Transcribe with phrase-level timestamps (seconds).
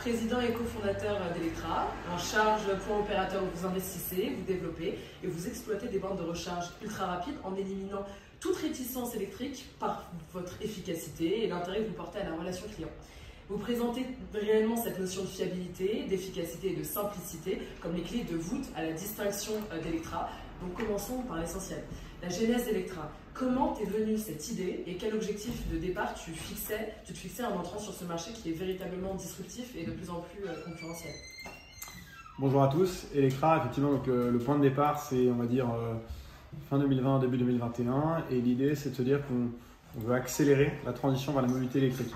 [0.00, 5.46] président et cofondateur d'Electra, en charge point opérateur où vous investissez, vous développez et vous
[5.46, 8.06] exploitez des bornes de recharge ultra rapides en éliminant
[8.40, 12.88] toute réticence électrique par votre efficacité et l'intérêt que vous portez à la relation client.
[13.50, 18.38] Vous présentez réellement cette notion de fiabilité, d'efficacité et de simplicité comme les clés de
[18.38, 19.52] voûte à la distinction
[19.84, 20.30] d'Electra.
[20.62, 21.84] Donc commençons par l'essentiel.
[22.22, 23.10] La genèse d'Electra.
[23.32, 27.44] Comment t'es venue cette idée et quel objectif de départ tu, fixais, tu te fixais
[27.44, 30.52] en entrant sur ce marché qui est véritablement disruptif et de plus en plus euh,
[30.66, 31.14] concurrentiel?
[32.38, 33.06] Bonjour à tous.
[33.14, 35.68] Electra, effectivement, euh, le point de départ, c'est, on va dire,
[36.68, 38.24] fin 2020, début 2021.
[38.30, 42.12] Et l'idée, c'est de se dire qu'on veut accélérer la transition vers la mobilité électrique.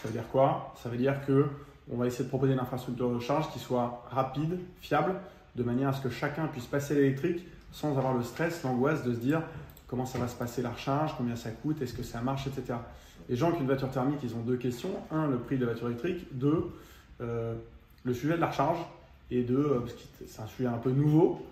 [0.00, 0.72] Ça veut dire quoi?
[0.80, 1.46] Ça veut dire que
[1.90, 5.16] on va essayer de proposer une infrastructure de charge qui soit rapide, fiable,
[5.56, 9.14] de manière à ce que chacun puisse passer l'électrique sans avoir le stress, l'angoisse de
[9.14, 9.42] se dire
[9.86, 12.78] comment ça va se passer la recharge, combien ça coûte, est-ce que ça marche, etc.
[13.28, 14.90] Les gens qui ont une voiture thermique, ils ont deux questions.
[15.10, 16.26] Un, le prix de la voiture électrique.
[16.32, 16.70] Deux,
[17.20, 17.54] euh,
[18.04, 18.78] le sujet de la recharge.
[19.30, 21.42] Et deux, euh, parce que c'est un sujet un peu nouveau,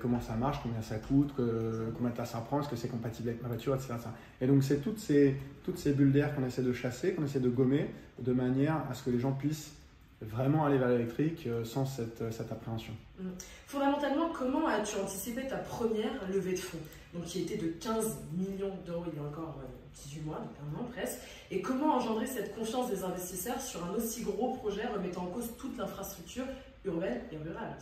[0.00, 3.30] comment ça marche, combien ça coûte, combien de temps ça prend, est-ce que c'est compatible
[3.30, 3.94] avec ma voiture, etc.
[4.40, 7.40] Et donc c'est toutes ces, toutes ces bulles d'air qu'on essaie de chasser, qu'on essaie
[7.40, 9.72] de gommer, de manière à ce que les gens puissent
[10.20, 12.92] vraiment aller vers l'électrique euh, sans cette, euh, cette appréhension.
[13.18, 13.28] Mm.
[13.66, 16.78] Fondamentalement, comment as-tu anticipé ta première levée de fonds,
[17.12, 19.60] donc qui était de 15 millions d'euros il y a encore
[20.06, 21.18] 18 euh, mois, donc un an presque,
[21.50, 25.50] et comment engendrer cette confiance des investisseurs sur un aussi gros projet remettant en cause
[25.58, 26.44] toute l'infrastructure
[26.84, 27.76] urbaine et rurale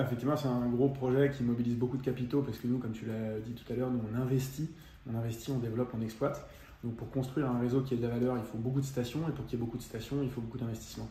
[0.00, 3.06] effectivement, c'est un gros projet qui mobilise beaucoup de capitaux parce que nous, comme tu
[3.06, 4.70] l'as dit tout à l'heure, nous on investit,
[5.10, 6.46] on investit, on développe, on exploite.
[6.84, 9.20] Donc pour construire un réseau qui ait de la valeur, il faut beaucoup de stations
[9.26, 11.08] et pour qu'il y ait beaucoup de stations, il faut beaucoup d'investissement.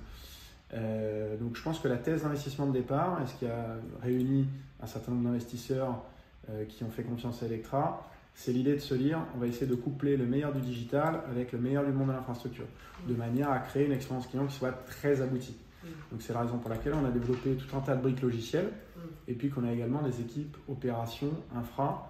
[0.73, 4.47] Euh, donc je pense que la thèse d'investissement de départ, et ce qui a réuni
[4.81, 6.03] un certain nombre d'investisseurs
[6.49, 9.67] euh, qui ont fait confiance à Electra, c'est l'idée de se dire on va essayer
[9.67, 12.65] de coupler le meilleur du digital avec le meilleur du monde de l'infrastructure,
[13.07, 15.57] de manière à créer une expérience client qui soit très aboutie.
[16.11, 18.71] Donc c'est la raison pour laquelle on a développé tout un tas de briques logicielles
[18.95, 18.99] mm.
[19.27, 22.09] et puis qu'on a également des équipes opérations, infra,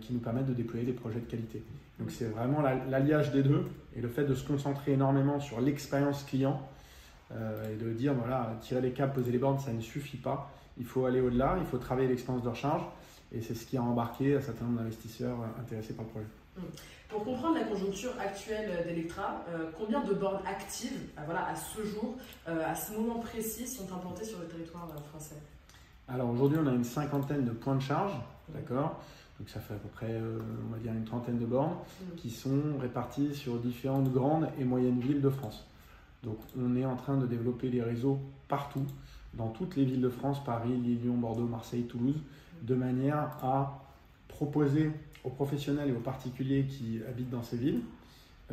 [0.00, 1.62] qui nous permettent de déployer des projets de qualité.
[1.98, 3.64] Donc c'est vraiment l'alliage des deux
[3.94, 6.60] et le fait de se concentrer énormément sur l'expérience client
[7.32, 10.50] euh, et de dire voilà, tirer les câbles, poser les bornes, ça ne suffit pas.
[10.78, 12.82] Il faut aller au-delà, il faut travailler l'expérience de recharge
[13.32, 16.26] et c'est ce qui a embarqué un certain nombre d'investisseurs euh, intéressés par le projet.
[16.56, 16.60] Mm.
[17.08, 21.84] Pour comprendre la conjoncture actuelle d'Electra, euh, combien de bornes actives euh, voilà, à ce
[21.84, 22.16] jour,
[22.48, 25.36] euh, à ce moment précis, sont implantées sur le territoire français?
[26.08, 28.12] Alors aujourd'hui, on a une cinquantaine de points de charge,
[28.48, 29.00] d'accord?
[29.38, 30.18] Donc ça fait à peu près,
[30.68, 31.76] on va dire, une trentaine de bornes
[32.16, 35.66] qui sont réparties sur différentes grandes et moyennes villes de France.
[36.22, 38.84] Donc on est en train de développer des réseaux partout,
[39.34, 42.20] dans toutes les villes de France, Paris, Lyon, Bordeaux, Marseille, Toulouse,
[42.62, 43.82] de manière à
[44.28, 44.90] proposer
[45.24, 47.82] aux professionnels et aux particuliers qui habitent dans ces villes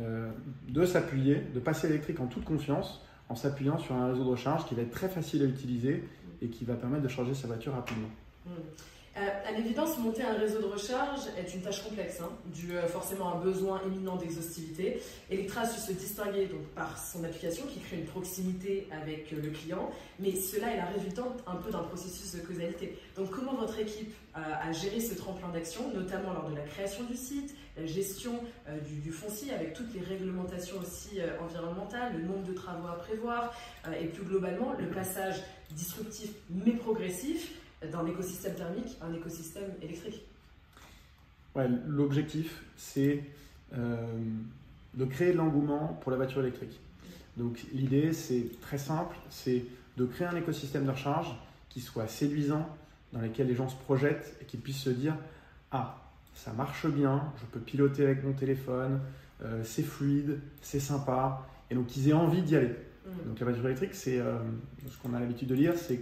[0.00, 0.30] euh,
[0.68, 4.66] de s'appuyer, de passer électrique en toute confiance, en s'appuyant sur un réseau de recharge
[4.66, 6.04] qui va être très facile à utiliser
[6.42, 8.08] et qui va permettre de charger sa voiture rapidement.
[9.54, 13.32] Euh, l'évidence, monter un réseau de recharge est une tâche complexe, hein, due euh, forcément
[13.32, 15.00] à un besoin éminent d'exhaustivité.
[15.30, 19.42] Electra a su se distinguer donc, par son application qui crée une proximité avec euh,
[19.42, 22.98] le client, mais cela est la résultante un peu d'un processus de causalité.
[23.16, 27.16] Donc comment votre équipe a, géré ce tremplin d'action, notamment lors de la création du
[27.16, 28.32] site, la gestion
[28.84, 33.54] du, foncier avec toutes les réglementations aussi environnementales, le nombre de travaux à prévoir,
[34.00, 35.36] et plus globalement le passage
[35.70, 37.52] disruptif mais progressif
[37.90, 40.22] d'un écosystème thermique à un écosystème électrique.
[41.54, 43.22] Ouais, L'objectif, c'est
[43.76, 43.96] euh,
[44.94, 46.80] de créer de l'engouement pour la voiture électrique.
[47.36, 49.64] Donc l'idée, c'est très simple, c'est
[49.96, 51.34] de créer un écosystème de recharge
[51.68, 52.68] qui soit séduisant,
[53.12, 55.16] dans lequel les gens se projettent et qu'ils puissent se dire
[55.70, 55.98] Ah,
[56.34, 59.00] ça marche bien, je peux piloter avec mon téléphone,
[59.42, 62.74] euh, c'est fluide, c'est sympa, et donc qu'ils aient envie d'y aller.
[63.06, 63.28] Mm.
[63.28, 64.38] Donc la voiture électrique, c'est euh,
[64.88, 66.00] ce qu'on a l'habitude de lire, c'est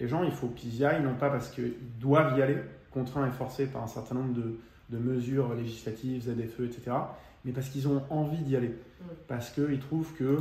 [0.00, 2.56] les gens, il faut qu'ils y aillent, non pas parce qu'ils doivent y aller,
[2.90, 4.58] contraints et forcés par un certain nombre de,
[4.96, 6.96] mesures législatives, ZFE, etc.,
[7.44, 9.04] mais parce qu'ils ont envie d'y aller, mm.
[9.26, 10.38] parce qu'ils trouvent que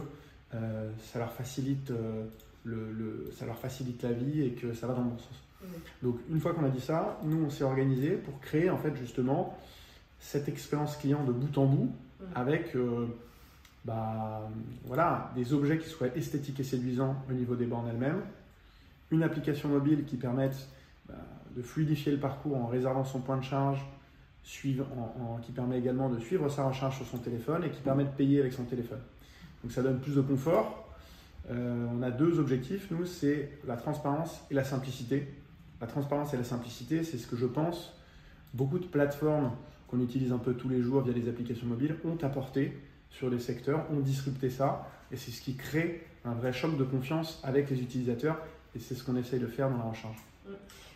[0.53, 2.25] euh, ça, leur facilite, euh,
[2.63, 5.43] le, ça leur facilite la vie et que ça va dans le bon sens.
[5.61, 5.65] Mm.
[6.03, 8.95] Donc une fois qu'on a dit ça, nous on s'est organisé pour créer en fait
[8.95, 9.57] justement
[10.19, 12.25] cette expérience client de bout en bout mm.
[12.35, 13.07] avec euh,
[13.85, 14.47] bah,
[14.85, 18.21] voilà, des objets qui soient esthétiques et séduisants au niveau des bornes elles-mêmes,
[19.13, 20.67] une application mobile qui permette
[21.07, 21.15] bah,
[21.55, 23.85] de fluidifier le parcours en réservant son point de charge,
[24.43, 24.85] suivre,
[25.41, 28.41] qui permet également de suivre sa recharge sur son téléphone et qui permet de payer
[28.41, 28.99] avec son téléphone.
[29.63, 30.89] Donc ça donne plus de confort.
[31.49, 35.27] Euh, on a deux objectifs, nous, c'est la transparence et la simplicité.
[35.79, 37.93] La transparence et la simplicité, c'est ce que je pense
[38.53, 39.51] beaucoup de plateformes
[39.87, 42.77] qu'on utilise un peu tous les jours via les applications mobiles ont apporté
[43.09, 46.83] sur les secteurs ont disrupté ça et c'est ce qui crée un vrai choc de
[46.83, 48.39] confiance avec les utilisateurs
[48.75, 50.17] et c'est ce qu'on essaye de faire dans la recharge.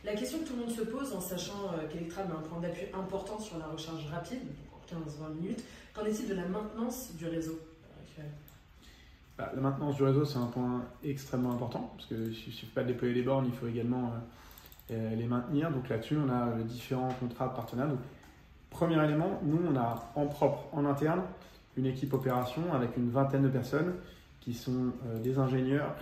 [0.03, 2.59] La question que tout le monde se pose en sachant euh, qu'Electra met un point
[2.59, 4.39] d'appui important sur la recharge rapide,
[4.73, 5.63] en 15-20 minutes,
[5.93, 7.59] qu'en est-il de la maintenance du réseau
[8.01, 8.27] actuel?
[9.37, 12.83] Bah, La maintenance du réseau, c'est un point extrêmement important, parce qu'il ne suffit pas
[12.83, 14.13] de déployer les bornes, il faut également
[14.91, 15.71] euh, euh, les maintenir.
[15.71, 17.93] Donc là-dessus, on a différents contrats de partenariat.
[18.69, 21.21] premier élément, nous, on a en propre, en interne,
[21.75, 23.93] une équipe opération avec une vingtaine de personnes
[24.39, 25.93] qui sont des ingénieurs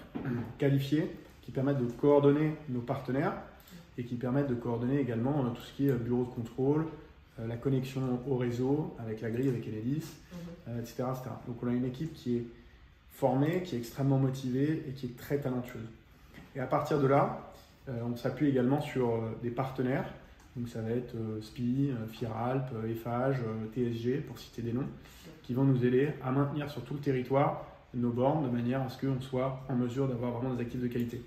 [0.57, 1.11] qualifiés
[1.45, 3.33] qui permettent de coordonner nos partenaires
[3.97, 6.85] et qui permettent de coordonner également tout ce qui est bureau de contrôle,
[7.39, 10.05] euh, la connexion au réseau avec la grille, avec Enedis,
[10.67, 10.79] mhm.
[10.79, 11.29] etc., euh, etc.
[11.47, 12.45] Donc on a une équipe qui est
[13.11, 15.87] formée, qui est extrêmement motivée et qui est très talentueuse.
[16.55, 17.51] Et à partir de là,
[17.87, 20.09] euh, on s'appuie également sur des partenaires.
[20.55, 23.41] Donc ça va être SPI, FIRALP, EFAGE,
[23.73, 24.87] TSG, pour citer des noms,
[25.43, 28.89] qui vont nous aider à maintenir sur tout le territoire nos bornes de manière à
[28.89, 31.21] ce qu'on soit en mesure d'avoir vraiment des actifs de qualité.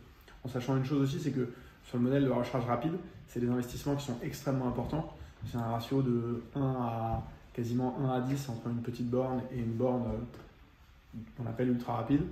[0.52, 1.48] Sachant une chose aussi, c'est que
[1.84, 2.92] sur le modèle de recharge rapide,
[3.28, 5.14] c'est des investissements qui sont extrêmement importants.
[5.46, 7.22] C'est un ratio de 1 à
[7.54, 11.96] quasiment 1 à 10 entre une petite borne et une borne euh, qu'on appelle ultra
[11.96, 12.22] rapide.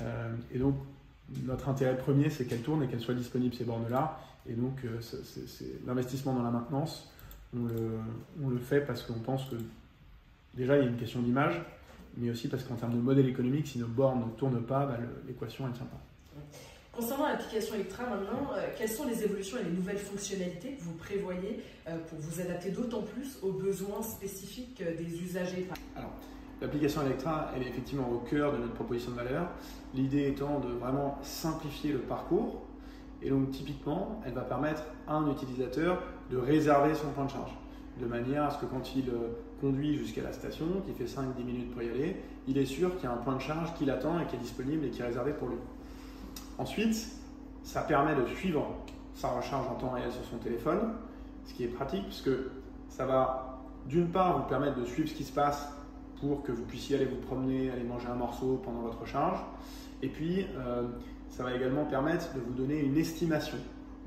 [0.00, 0.76] Euh, et donc,
[1.44, 4.18] notre intérêt premier, c'est qu'elle tourne et qu'elle soit disponible ces bornes-là.
[4.48, 5.00] Et donc, euh,
[5.86, 7.10] l'investissement dans la maintenance,
[7.56, 9.56] on le, fait parce qu'on pense que
[10.54, 11.60] déjà, il y a une question d'image,
[12.16, 14.98] mais aussi parce qu'en termes de modèle économique, si nos bornes ne tournent pas, bah,
[15.26, 16.00] l'équation, ne tient pas.
[16.94, 20.92] Concernant l'application Electra maintenant, euh, quelles sont les évolutions et les nouvelles fonctionnalités que vous
[20.92, 25.68] prévoyez euh, pour vous adapter d'autant plus aux besoins spécifiques euh, des usagers?
[25.96, 26.12] Alors,
[26.60, 29.48] l'application Electra, elle est effectivement au cœur de notre proposition de valeur.
[29.92, 32.62] L'idée étant de vraiment simplifier le parcours.
[33.22, 36.00] Et donc, typiquement, elle va permettre à un utilisateur
[36.30, 37.52] de réserver son point de charge.
[38.00, 39.10] De manière à ce que quand il
[39.60, 43.04] conduit jusqu'à la station, qui fait 5-10 minutes pour y aller, il est sûr qu'il
[43.04, 45.06] y a un point de charge qui l'attend et qui est disponible et qui est
[45.06, 45.56] réservé pour lui.
[46.58, 47.08] Ensuite,
[47.62, 48.66] ça permet de suivre
[49.14, 50.94] sa recharge en temps réel sur son téléphone,
[51.46, 52.30] ce qui est pratique puisque
[52.88, 55.68] ça va d'une part vous permettre de suivre ce qui se passe
[56.20, 59.38] pour que vous puissiez aller vous promener, aller manger un morceau pendant votre recharge.
[60.02, 60.84] Et puis, euh,
[61.28, 63.58] ça va également permettre de vous donner une estimation.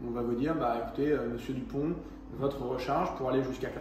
[0.05, 1.94] On va vous dire, bah, écoutez, euh, monsieur Dupont,
[2.38, 3.71] votre recharge pour aller jusqu'à 80%,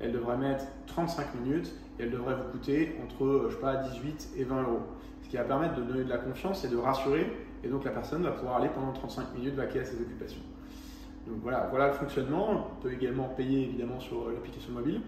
[0.00, 3.76] elle devrait mettre 35 minutes et elle devrait vous coûter entre, euh, je sais pas,
[3.76, 4.80] 18 et 20 euros.
[5.22, 7.30] Ce qui va permettre de donner de la confiance et de rassurer
[7.62, 10.42] et donc la personne va pouvoir aller pendant 35 minutes vaquer à ses occupations.
[11.26, 12.50] Donc voilà, voilà le fonctionnement.
[12.50, 15.00] On peut également payer évidemment sur l'application mobile.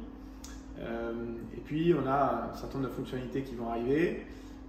[0.78, 1.12] Euh,
[1.56, 4.22] et puis on a un certain nombre de fonctionnalités qui vont arriver.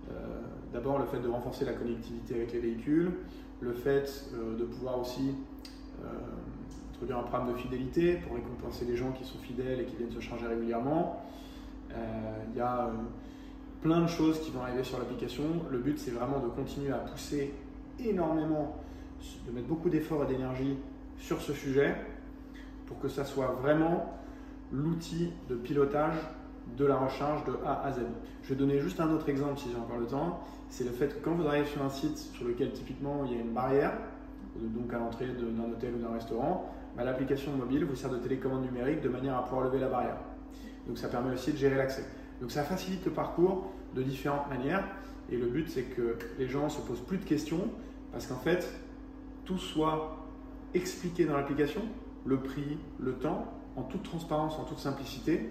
[0.09, 0.41] Euh,
[0.73, 3.11] d'abord le fait de renforcer la connectivité avec les véhicules,
[3.61, 5.35] le fait euh, de pouvoir aussi
[6.97, 10.11] introduire un programme de fidélité pour récompenser les gens qui sont fidèles et qui viennent
[10.11, 11.21] se charger régulièrement.
[11.91, 12.89] Il y a
[13.81, 15.43] plein de choses qui vont arriver sur l'application.
[15.69, 17.53] Le but c'est vraiment de continuer à pousser
[17.99, 18.77] énormément,
[19.45, 20.75] de mettre beaucoup d'efforts et d'énergie
[21.19, 21.95] sur ce sujet
[22.87, 24.13] pour que ça soit vraiment
[24.71, 26.15] l'outil de pilotage
[26.77, 27.99] de la recharge de A à Z.
[28.41, 30.39] Je vais donner juste un autre exemple si j'ai encore le temps.
[30.69, 33.37] C'est le fait que quand vous arrivez sur un site sur lequel typiquement il y
[33.37, 33.93] a une barrière,
[34.55, 36.73] donc à l'entrée d'un hôtel ou d'un restaurant,
[37.03, 40.17] l'application mobile vous sert de télécommande numérique de manière à pouvoir lever la barrière.
[40.87, 42.05] Donc ça permet aussi de gérer l'accès.
[42.41, 44.83] Donc ça facilite le parcours de différentes manières.
[45.29, 47.69] Et le but, c'est que les gens ne se posent plus de questions
[48.11, 48.67] parce qu'en fait,
[49.45, 50.17] tout soit
[50.73, 51.81] expliqué dans l'application,
[52.25, 55.49] le prix, le temps, en toute transparence, en toute simplicité,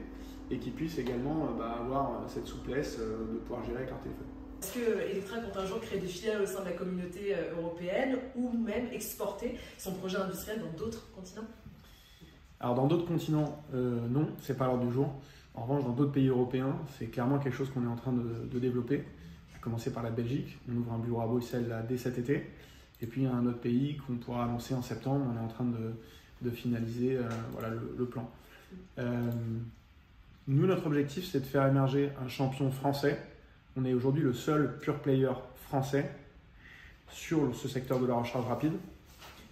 [0.50, 3.90] et qu'ils puissent également euh, bah, avoir euh, cette souplesse euh, de pouvoir gérer avec
[3.90, 4.26] leur téléphone.
[4.62, 8.16] Est-ce que Electra compte un jour créer des filiales au sein de la communauté européenne
[8.34, 11.46] ou même exporter son projet industriel dans d'autres continents?
[12.60, 15.12] Alors dans d'autres continents, non, c'est pas l'ordre du jour.
[15.54, 18.58] En revanche, dans d'autres pays européens, c'est clairement quelque chose qu'on est en train de
[18.58, 19.04] développer
[19.66, 20.56] commencer par la Belgique.
[20.70, 22.46] On ouvre un bureau à Bruxelles dès cet été.
[23.02, 25.26] Et puis il y a un autre pays qu'on pourra annoncer en septembre.
[25.28, 27.22] On est en train de, finaliser euh,
[27.98, 28.30] le, plan.
[28.98, 29.30] Euh,
[30.46, 33.20] nous, notre objectif, c'est de faire émerger un champion français.
[33.78, 35.32] On est aujourd'hui le seul pure player
[35.68, 36.10] français
[37.10, 38.72] sur ce secteur de la recharge rapide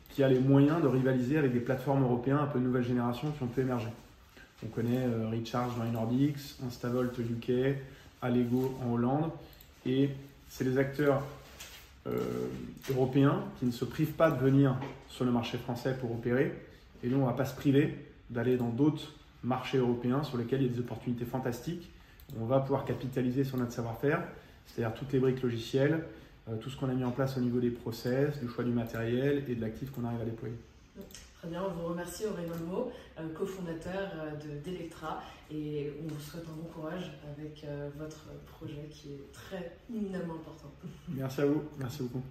[0.08, 3.42] qui a les moyens de rivaliser avec des plateformes européennes un peu nouvelle génération qui
[3.42, 3.88] ont pu émerger.
[4.64, 6.34] On connaît euh, Recharge dans les
[6.66, 7.76] Instavolt UK,
[8.22, 9.30] Allego en Hollande.
[9.84, 10.10] Et
[10.48, 11.22] c'est les acteurs
[12.06, 12.20] euh,
[12.90, 14.74] européens qui ne se privent pas de venir
[15.08, 16.54] sur le marché français pour opérer.
[17.02, 17.94] Et nous, on ne va pas se priver
[18.30, 19.12] d'aller dans d'autres
[19.42, 21.90] marchés européens sur lesquels il y a des opportunités fantastiques
[22.40, 24.22] on va pouvoir capitaliser sur notre savoir-faire,
[24.66, 26.04] c'est-à-dire toutes les briques logicielles,
[26.48, 28.72] euh, tout ce qu'on a mis en place au niveau des process, du choix du
[28.72, 30.56] matériel et de l'actif qu'on arrive à déployer.
[31.38, 36.44] Très bien, on vous remercie Aurélien Mo, euh, cofondateur euh, d'Electra, et on vous souhaite
[36.48, 37.66] un bon courage avec
[37.98, 40.72] votre projet qui est très éminemment important.
[41.08, 42.22] Merci à vous, merci beaucoup.